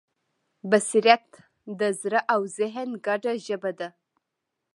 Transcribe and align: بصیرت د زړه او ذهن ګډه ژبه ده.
بصیرت 0.69 1.27
د 1.79 1.81
زړه 2.01 2.19
او 2.33 2.41
ذهن 2.57 2.89
ګډه 3.05 3.33
ژبه 3.45 3.71
ده. 3.79 3.89